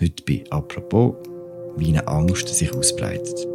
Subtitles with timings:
[0.00, 1.14] Heute bei «Apropos»,
[1.76, 3.48] wie eine Angst sich ausbreitet.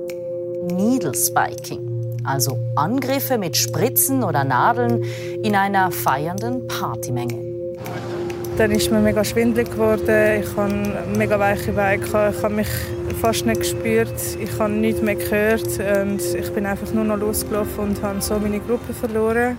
[0.74, 5.06] Needle Spiking, also Angriffe mit Spritzen oder Nadeln
[5.42, 7.40] in einer feiernden Partymenge.
[8.58, 10.42] Dann ist mir mega schwindelig geworden.
[10.42, 12.04] Ich hatte mega weiche Beine.
[12.04, 12.68] Ich habe mich
[13.22, 14.14] fast nicht gespürt.
[14.38, 15.80] Ich habe nichts mehr gehört.
[16.02, 19.58] Und ich bin einfach nur noch losgelaufen und habe so meine Gruppe verloren.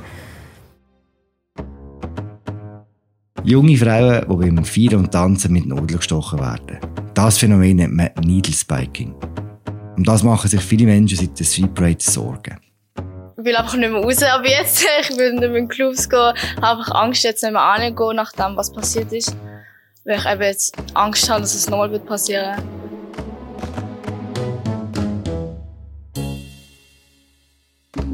[3.46, 6.78] Junge Frauen, die beim Feiern und Tanzen mit Nudeln gestochen werden.
[7.12, 9.14] Das Phänomen nennt man Needle Spiking.
[9.98, 12.58] Um das machen sich viele Menschen seit der Street Parade Sorgen.
[13.36, 14.86] Ich will einfach nicht mehr raus ab jetzt.
[15.02, 16.32] Ich will nicht mehr in Clubs gehen.
[16.34, 19.36] Ich habe einfach Angst, jetzt nicht mehr hinzugehen, nach dem, was passiert ist.
[20.06, 22.06] Weil ich eben jetzt Angst habe, dass es nochmal wird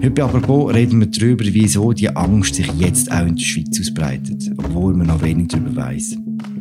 [0.03, 4.51] Heute apropos reden wir darüber, wieso die Angst sich jetzt auch in der Schweiz ausbreitet,
[4.57, 6.17] obwohl man noch wenig darüber weiß.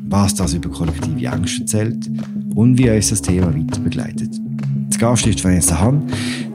[0.10, 2.10] Was das über kollektive Angst erzählt
[2.54, 4.38] und wie uns das Thema weiter begleitet.
[4.90, 6.06] Das Gast ist Vanessa Hahn.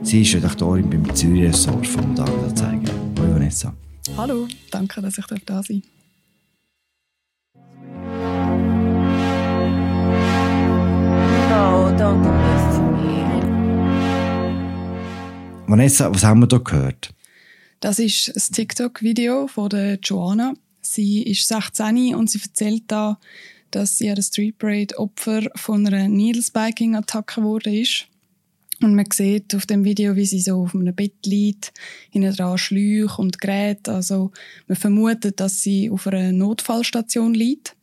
[0.03, 2.93] Sie ist Redaktorin beim Zürich Ressort vom Tagesanzeiger.
[3.17, 3.73] Hallo Vanessa.
[4.15, 5.94] Hallo, danke, dass ich da sein No,
[15.75, 17.09] Vanessa, was haben wir da gehört?
[17.81, 20.53] Das ist ein TikTok-Video von der Joanna.
[20.79, 23.19] Sie ist 16 und sie erzählt da,
[23.71, 28.07] dass sie an der Street Parade Opfer von einer Needle Spiking Attacke geworden ist.
[28.81, 31.73] Und man sieht auf dem Video, wie sie so auf einem Bett liegt,
[32.09, 33.95] hinten dran Schläuche und Geräte.
[33.95, 34.31] Also
[34.67, 37.75] man vermutet, dass sie auf einer Notfallstation liegt.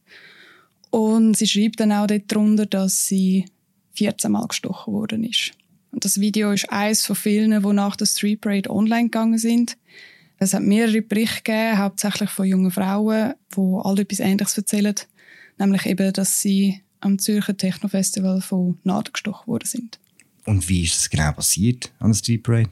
[0.89, 3.45] Und sie schreibt dann auch dort drunter, dass sie
[3.97, 5.53] 14 Mal gestochen worden ist.
[5.93, 9.77] Und das Video ist eines von vielen, die nach der Street Parade online gegangen sind.
[10.39, 14.95] Es hat mehrere Berichte gegeben, hauptsächlich von jungen Frauen, die alle etwas Ähnliches erzählen.
[15.59, 20.01] Nämlich eben, dass sie am Zürcher Techno-Festival von Nadeln gestochen worden sind.
[20.47, 22.71] Und wie ist das genau passiert an der Street Parade?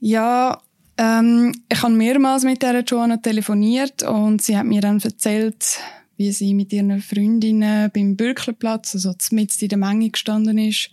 [0.00, 0.62] Ja,
[0.96, 5.80] ähm, ich habe mehrmals mit der Joanna telefoniert und sie hat mir dann erzählt,
[6.16, 10.90] wie sie mit ihren Freundinnen beim Bürklerplatz, also mitten in der Menge gestanden ist,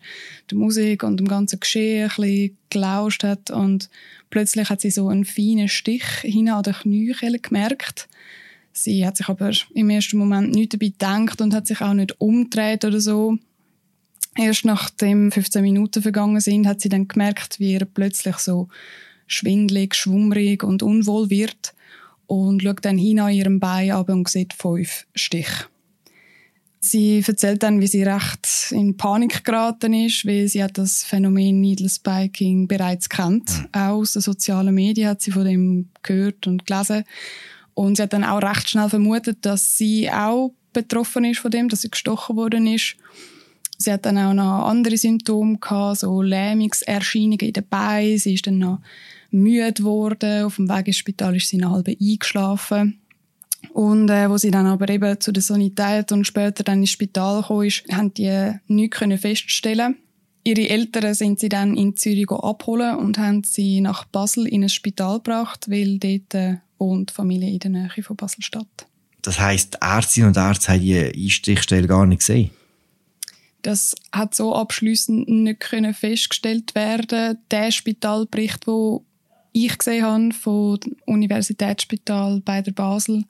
[0.50, 3.90] der Musik und dem ganzen Geschehen ein bisschen gelauscht hat und
[4.30, 8.10] plötzlich hat sie so einen feinen Stich hinten an den Knöcheln gemerkt.
[8.74, 12.20] Sie hat sich aber im ersten Moment nicht dabei gedacht und hat sich auch nicht
[12.20, 13.38] umgedreht oder so.
[14.36, 18.68] Erst nachdem 15 Minuten vergangen sind, hat sie dann gemerkt, wie ihr plötzlich so
[19.28, 21.76] schwindlig, schwummrig und unwohl wird
[22.34, 25.66] und schaut dann hin an ihrem Bein ab und sieht fünf Stiche.
[26.80, 31.62] Sie erzählt dann, wie sie recht in Panik geraten ist, weil sie hat das Phänomen
[31.62, 33.50] Needle Spiking bereits kennt.
[33.50, 33.68] Mhm.
[33.72, 37.06] Auch aus den sozialen Medien hat sie von dem gehört und gelesen.
[37.74, 41.70] Und sie hat dann auch recht schnell vermutet, dass sie auch betroffen ist von dem,
[41.70, 42.98] dass sie gestochen worden ist.
[43.78, 48.18] Sie hat dann auch noch andere Symptome gehabt, so Lähmungserscheinungen in den Beinen.
[48.18, 48.80] Sie ist dann noch
[49.34, 50.44] müde geworden.
[50.44, 53.00] Auf dem Weg ins Spital ist sie noch halb eingeschlafen.
[53.72, 57.42] Und äh, wo sie dann aber eben zu der Sanität und später dann ins Spital
[57.42, 59.98] gekommen ist, haben die nichts können feststellen.
[60.44, 64.70] Ihre Eltern sind sie dann in Zürich abholen und haben sie nach Basel in ein
[64.70, 68.88] Spital gebracht, weil dort äh, wohnt die Familie in der Nähe von Basel-Stadt.
[69.22, 72.50] Das heisst, Ärztinnen und Ärzte haben die Einstichstelle gar nicht gesehen?
[73.62, 77.38] Das hat so abschließend nicht können festgestellt werden.
[77.50, 79.06] Der Spitalbericht, wo
[79.54, 83.24] ich gesehen habe vom Universitätsspital bei der Basel,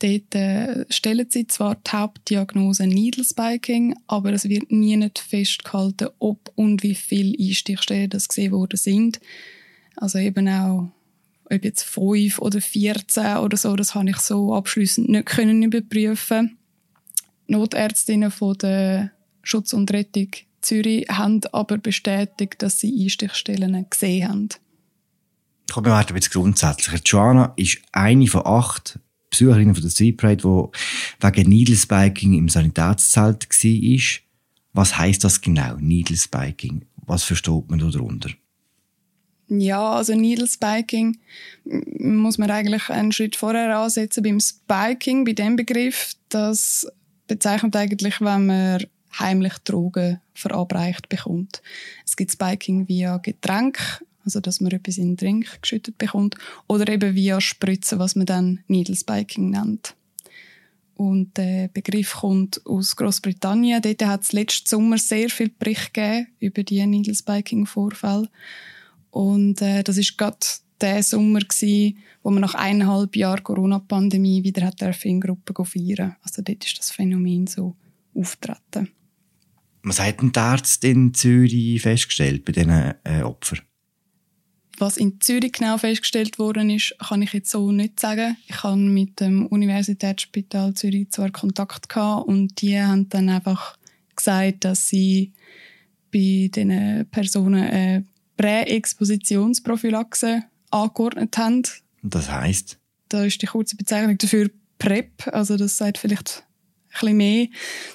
[0.00, 6.08] dort äh, stellen sie zwar die Hauptdiagnose Needle Spiking, aber es wird nie nicht festgehalten,
[6.18, 9.20] ob und wie viele Einstichstellen das gesehen worden sind.
[9.96, 10.90] Also eben auch,
[11.44, 16.56] ob jetzt fünf oder 14 oder so, das habe ich so abschließend nicht können überprüfen.
[17.46, 20.28] Notärztinnen von der Schutz und Rettung
[20.60, 24.48] Zürich haben aber bestätigt, dass sie Einstichstellen gesehen haben.
[25.72, 27.00] Komm, wir jetzt grundsätzlich.
[27.04, 28.98] Joanna ist eine von acht
[29.30, 34.20] Besucherinnen von der Street Parade, die wegen Needle Spiking im Sanitätszelt war.
[34.72, 36.86] Was heißt das genau, Needle Spiking?
[37.06, 38.30] Was versteht man darunter?
[39.48, 41.18] Ja, also Needle Spiking
[41.64, 46.14] muss man eigentlich einen Schritt vorher ansetzen beim Spiking, bei dem Begriff.
[46.28, 46.86] Das
[47.26, 48.86] bezeichnet eigentlich, wenn man
[49.18, 51.62] heimlich Drogen verabreicht bekommt.
[52.04, 56.36] Es gibt Spiking via Getränk, also dass man etwas in den Drink geschüttet bekommt,
[56.66, 59.94] oder eben via Spritzen, was man dann Needle Spiking nennt.
[60.94, 63.80] Und der Begriff kommt aus Großbritannien.
[63.80, 68.28] Dort hat es letzten Sommer sehr viel Bericht gegeben über die Needle Spiking Vorfälle.
[69.10, 70.36] Und äh, das ist gerade
[70.78, 76.16] der Sommer gewesen, wo man nach eineinhalb Jahren Corona-Pandemie wieder hat in Gruppen feiern.
[76.22, 77.76] Also dort ist das Phänomen so
[78.14, 78.90] auftreten.
[79.82, 83.60] Was hat denn der Arzt in Zürich festgestellt bei diesen äh, Opfern?
[84.80, 88.38] Was in Zürich genau festgestellt worden ist, kann ich jetzt so nicht sagen.
[88.46, 93.76] Ich habe mit dem Universitätsspital Zürich zwar Kontakt gehabt und die haben dann einfach
[94.16, 95.32] gesagt, dass sie
[96.10, 98.06] bei diesen Personen eine
[98.38, 101.62] Präexpositionsprophylaxe angeordnet haben.
[102.02, 102.78] Das heisst?
[103.10, 104.48] Da ist die kurze Bezeichnung dafür
[104.78, 106.42] PrEP, also das sagt vielleicht
[106.92, 107.48] ein bisschen mehr.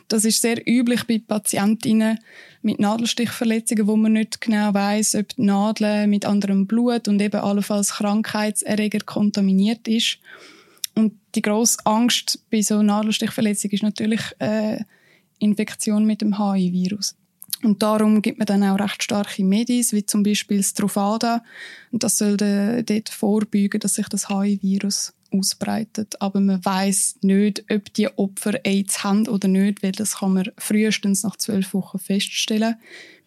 [0.07, 2.19] Das ist sehr üblich bei Patientinnen
[2.65, 7.39] mit Nadelstichverletzungen, wo man nicht genau weiß, ob die Nadel mit anderem Blut und eben
[7.39, 10.17] allenfalls Krankheitserreger kontaminiert ist.
[10.95, 14.79] Und die grosse Angst bei so Nadelstichverletzungen ist natürlich äh,
[15.38, 17.15] Infektion mit dem HIV-Virus.
[17.62, 21.44] Und darum gibt man dann auch recht starke Medis, wie zum Beispiel Strofada.
[21.91, 26.21] Und das soll dort vorbeugen, dass sich das HIV-Virus ausbreitet.
[26.21, 30.51] Aber man weiß nicht, ob die Opfer AIDS haben oder nicht, weil das kann man
[30.57, 32.75] frühestens nach zwölf Wochen feststellen.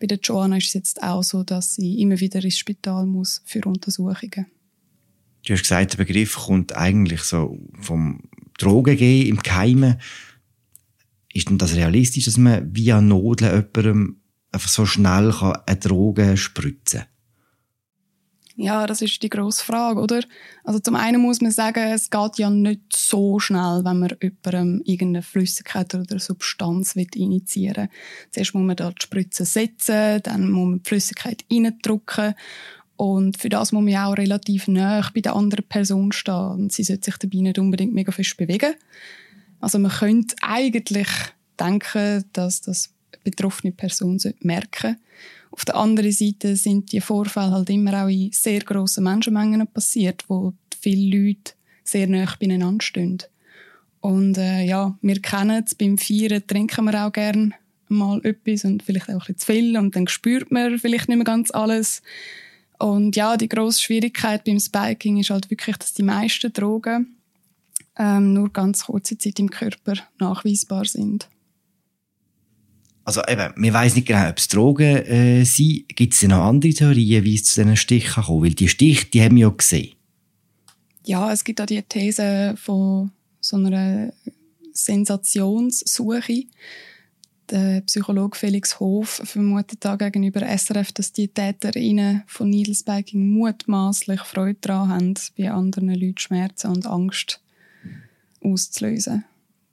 [0.01, 3.43] Bei der Joanna ist es jetzt auch so, dass sie immer wieder ins Spital muss
[3.45, 4.47] für Untersuchungen.
[5.45, 8.21] Du hast gesagt, der Begriff kommt eigentlich so vom
[8.59, 10.01] Drogengehen im Keimen.
[11.33, 14.21] Ist denn das realistisch, dass man via Nodeln jemandem
[14.51, 15.33] einfach so schnell
[15.67, 17.09] eine Droge spritzen kann?
[18.61, 20.21] Ja, das ist die grosse Frage, oder?
[20.65, 24.83] Also zum einen muss man sagen, es geht ja nicht so schnell, wenn man jemandem
[24.85, 27.89] irgendeine Flüssigkeit oder Substanz initiieren will.
[28.33, 32.35] Zuerst muss man da die Spritze setzen, dann muss man die Flüssigkeit reindrücken
[32.97, 36.73] und für das muss man ja auch relativ nah bei der anderen Person stehen und
[36.73, 38.75] sie sollte sich dabei nicht unbedingt mega fest bewegen.
[39.61, 41.07] Also man könnte eigentlich
[41.61, 45.08] denken, dass das betroffene Person merken sollte.
[45.51, 50.25] Auf der anderen Seite sind die Vorfälle halt immer auch in sehr grossen Menschenmengen passiert,
[50.29, 51.53] wo viele Leute
[51.85, 53.19] sehr nah beieinander stehen.
[54.01, 57.53] Und äh, ja, wir kennen es, beim Feiern trinken wir auch gerne
[57.89, 61.25] mal etwas und vielleicht auch bisschen zu viel und dann spürt man vielleicht nicht mehr
[61.25, 62.03] ganz alles.
[62.79, 67.17] Und ja, die grosse Schwierigkeit beim Spiking ist halt wirklich, dass die meisten Drogen
[67.99, 71.29] ähm, nur ganz kurze Zeit im Körper nachweisbar sind.
[73.09, 75.89] Also eben, wir weiss nicht genau, ob es Drogen äh, sind.
[75.89, 78.45] Gibt es noch andere Theorien, wie es zu diesen Stichen kommt?
[78.45, 79.95] Weil die Stiche, die haben wir ja gesehen.
[81.07, 83.11] Ja, es gibt auch die These von
[83.41, 84.13] so einer
[84.75, 86.45] Sensationssuche.
[87.49, 94.21] Der Psychologe Felix Hof vermutet da gegenüber SRF, dass die TäterInnen von Needle Spiking mutmaßlich
[94.21, 97.41] Freude daran haben, bei anderen Leuten Schmerzen und Angst
[98.43, 99.25] auszulösen.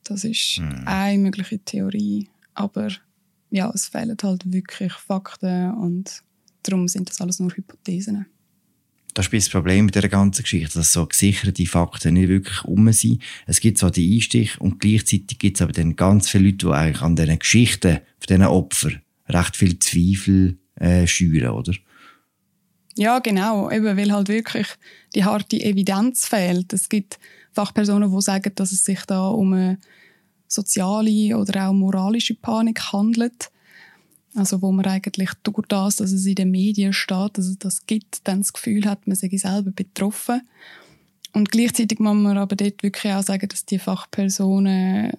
[0.05, 0.83] Das ist hm.
[0.85, 2.29] eine mögliche Theorie.
[2.53, 2.87] Aber
[3.55, 6.23] ja, es fehlen halt wirklich Fakten und
[6.63, 8.25] darum sind das alles nur Hypothesen.
[9.13, 12.91] Das ist das Problem mit dieser ganzen Geschichte, dass so gesicherte Fakten nicht wirklich um
[12.91, 13.23] sind.
[13.47, 16.73] Es gibt zwar die Einstich und gleichzeitig gibt es aber dann ganz viele Leute, die
[16.73, 21.73] eigentlich an diesen Geschichten von diesen Opfern recht viel Zweifel äh, schüren, oder?
[22.97, 23.71] Ja, genau.
[23.71, 24.67] Eben, weil halt wirklich
[25.15, 26.73] die harte Evidenz fehlt.
[26.73, 27.19] Es gibt
[27.53, 29.79] Fachpersonen, die sagen, dass es sich da um eine
[30.47, 33.49] soziale oder auch moralische Panik handelt.
[34.35, 37.85] Also wo man eigentlich durch das, dass es in den Medien steht, dass es das
[37.85, 40.41] gibt, dann das Gefühl hat, man sei selber betroffen.
[41.31, 45.11] Und gleichzeitig muss man aber dort wirklich auch sagen, dass die Fachpersonen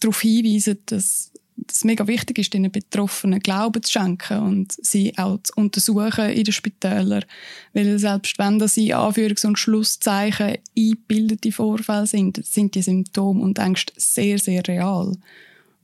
[0.00, 1.30] darauf hinweisen, dass
[1.68, 6.44] es mega wichtig ist, den Betroffenen Glauben zu schenken und sie auch zu untersuchen in
[6.44, 7.24] den Spitälern.
[7.72, 13.58] Weil selbst wenn das in Anführungs- und Schlusszeichen eingebildete Vorfälle sind, sind die Symptome und
[13.58, 15.16] Ängste sehr, sehr real.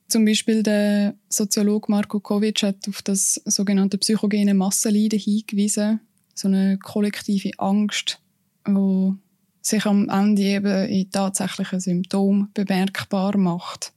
[0.08, 6.00] Zum Beispiel der Soziologe Marko Kovic hat auf das sogenannte psychogene Massenleiden hingewiesen.
[6.34, 8.20] So eine kollektive Angst,
[8.66, 9.12] die
[9.60, 13.92] sich am Ende eben in tatsächlichen Symptomen bemerkbar macht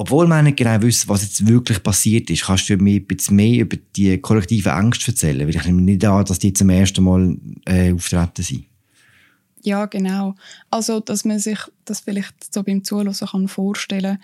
[0.00, 3.34] obwohl man nicht genau wissen, was jetzt wirklich passiert ist, kannst du mir ein bisschen
[3.34, 5.40] mehr über die kollektive Angst erzählen?
[5.40, 7.36] Weil ich nehme nicht an, dass die zum ersten Mal
[7.66, 8.66] äh, auftreten sind.
[9.64, 10.36] Ja, genau.
[10.70, 14.18] Also, dass man sich das vielleicht so beim Zuhören kann vorstellen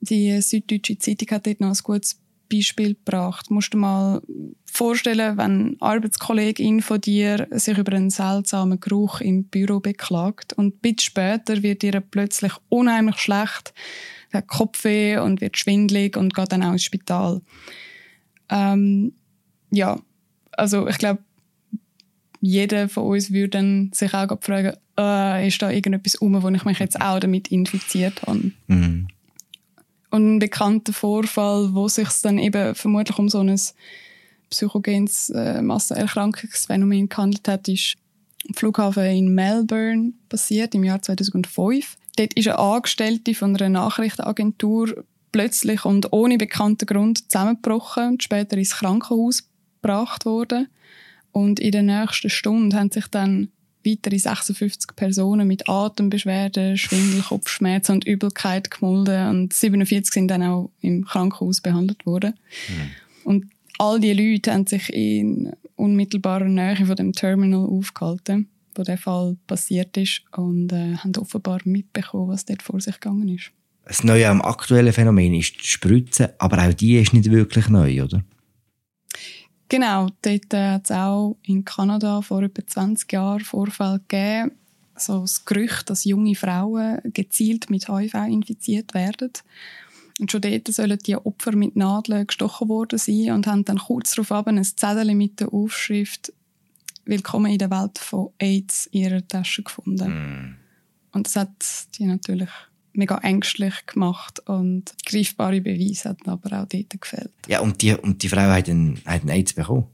[0.00, 2.20] Die Süddeutsche Zeitung hat dort noch ein gutes
[2.52, 3.46] Beispiel gebracht.
[3.48, 4.20] Du musst dir mal
[4.66, 10.66] vorstellen, wenn eine Arbeitskollegin von dir sich über einen seltsamen Geruch im Büro beklagt und
[10.66, 13.72] ein bisschen später wird ihr plötzlich unheimlich schlecht
[14.32, 17.40] hat Kopfweh und wird schwindlig und geht dann auch ins Spital.
[18.50, 19.12] Ähm,
[19.70, 19.98] ja,
[20.52, 21.22] also ich glaube,
[22.40, 26.64] jeder von uns würde dann sich auch fragen, äh, ist da irgendetwas um, wo ich
[26.64, 28.52] mich jetzt auch damit infiziert habe.
[28.66, 29.08] Mhm.
[30.10, 33.58] Und ein bekannter Vorfall, wo sich dann eben vermutlich um so ein
[34.50, 37.96] psychogenes äh, Massenerkrankungsphänomen gehandelt hat, ist
[38.48, 41.96] am Flughafen in Melbourne passiert im Jahr 2005.
[42.18, 48.56] Dort ist eine Angestellte von einer Nachrichtenagentur plötzlich und ohne bekannten Grund zusammengebrochen und später
[48.56, 49.48] ins Krankenhaus
[49.80, 50.66] gebracht worden.
[51.30, 53.48] Und in der nächsten Stunde haben sich dann
[53.86, 60.70] weitere 56 Personen mit Atembeschwerden, Schwindel, Kopfschmerzen und Übelkeit gemolden und 47 sind dann auch
[60.80, 62.34] im Krankenhaus behandelt worden.
[62.68, 62.90] Mhm.
[63.24, 63.46] Und
[63.78, 68.48] all die Leute haben sich in unmittelbarer Nähe von dem Terminal aufgehalten,
[68.78, 73.28] wo der Fall passiert ist und äh, haben offenbar mitbekommen, was dort vor sich gegangen
[73.28, 73.50] ist.
[73.84, 78.04] Das Neue am aktuellen Phänomen ist die Spritze, aber auch die ist nicht wirklich neu,
[78.04, 78.22] oder?
[79.68, 84.52] Genau, dort äh, hat es auch in Kanada vor etwa 20 Jahren Vorfall gegeben,
[84.96, 89.32] so das Gerücht, dass junge Frauen gezielt mit HIV infiziert werden.
[90.20, 94.14] Und schon dort sollen die Opfer mit Nadeln gestochen worden sein und haben dann kurz
[94.14, 96.32] darauf ein Zettel mit der Aufschrift
[97.08, 100.10] «Willkommen in der Welt von AIDS» in ihrer Tasche gefunden.
[100.10, 100.56] Mm.
[101.12, 102.50] Und das hat die natürlich
[102.92, 107.32] mega ängstlich gemacht und greifbare Beweise hatten aber auch dort gefehlt.
[107.46, 109.86] Ja, und die, und die Frau hat einen, hat einen AIDS bekommen?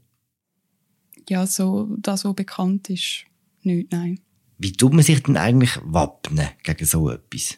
[1.29, 3.23] Ja, so, das, was bekannt ist,
[3.61, 4.19] nicht, nein.
[4.57, 7.57] Wie tut man sich denn eigentlich wappnen gegen so etwas?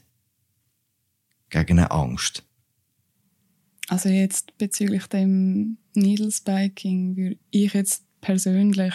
[1.49, 2.45] Gegen eine Angst?
[3.87, 8.93] Also jetzt bezüglich dem Needle Spiking würde ich jetzt persönlich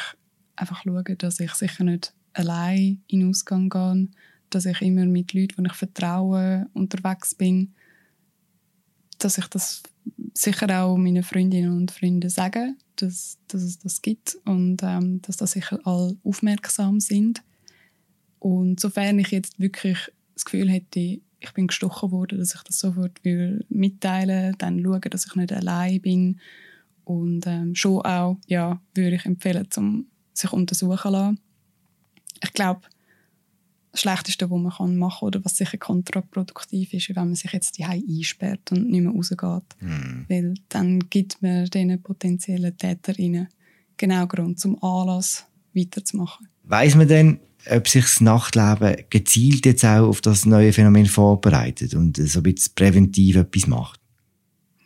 [0.56, 4.08] einfach schauen, dass ich sicher nicht allein in den Ausgang gehe,
[4.50, 7.74] dass ich immer mit Leuten, die ich vertraue, unterwegs bin,
[9.18, 9.82] dass ich das
[10.34, 15.36] sicher auch meinen Freundinnen und Freunden sage, dass, dass es das gibt und ähm, dass
[15.36, 17.42] da sicher alle aufmerksam sind.
[18.38, 19.98] Und sofern ich jetzt wirklich
[20.34, 25.00] das Gefühl hätte, ich bin gestochen worden, dass ich das sofort will mitteilen, dann schauen,
[25.02, 26.40] dass ich nicht allein bin
[27.04, 31.40] und ähm, schon auch, ja, würde ich empfehlen, zum sich untersuchen lassen.
[32.42, 32.82] Ich glaube,
[33.92, 37.78] das Schlechteste, was man machen kann oder was sicher kontraproduktiv ist, wenn man sich jetzt
[37.78, 39.76] die einsperrt und nicht mehr rausgeht.
[39.80, 40.24] Mhm.
[40.28, 43.48] Weil dann gibt man diesen potenziellen Täterinnen
[43.96, 46.48] genau Grund zum Anlass weiterzumachen.
[46.64, 51.94] Weiß man denn, ob sich das Nachtleben gezielt jetzt auch auf das neue Phänomen vorbereitet
[51.94, 54.00] und so ein bisschen präventiv etwas macht?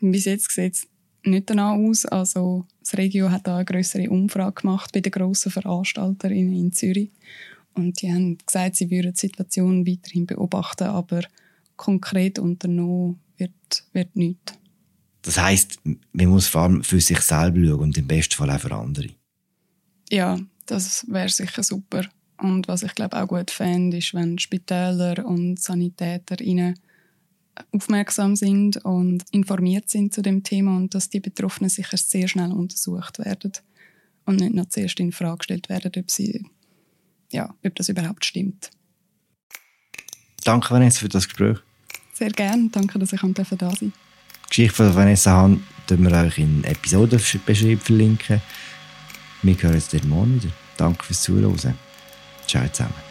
[0.00, 0.88] Bis jetzt sieht es
[1.26, 2.06] nicht danach aus.
[2.06, 7.10] Also das Regio hat da eine größere Umfrage gemacht bei den grossen Veranstalterinnen in Zürich.
[7.74, 11.22] Und die haben gesagt, sie würden die Situation weiterhin beobachten, aber
[11.76, 14.54] konkret unternommen wird, wird nichts.
[15.22, 18.60] Das heisst, man muss vor allem für sich selber schauen und im besten Fall auch
[18.60, 19.08] für andere.
[20.10, 22.06] Ja, das wäre sicher super.
[22.38, 26.78] Und was ich glaube auch gut fände, ist, wenn Spitäler und Sanitäter ihnen
[27.72, 32.52] aufmerksam sind und informiert sind zu dem Thema und dass die Betroffenen sicher sehr schnell
[32.52, 33.52] untersucht werden
[34.24, 36.44] und nicht noch zuerst in Frage gestellt werden, ob sie
[37.32, 38.70] ja, ob das überhaupt stimmt.
[40.44, 41.58] Danke, Vanessa, für das Gespräch.
[42.12, 42.68] Sehr gerne.
[42.70, 43.86] Danke, dass ich da sein durfte.
[43.86, 43.92] Die
[44.48, 48.40] Geschichte von Vanessa Hahn werden wir euch in Episodenbeschreibung verlinken.
[49.42, 50.52] Wir hören uns dann morgen wieder.
[50.76, 51.74] Danke fürs Zuhören.
[52.46, 53.05] Ciao zusammen.